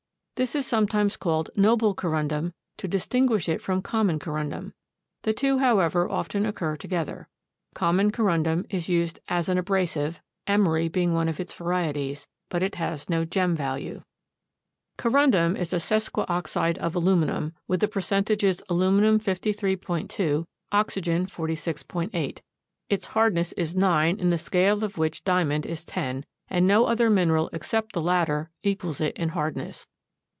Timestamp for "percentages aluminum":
17.87-19.19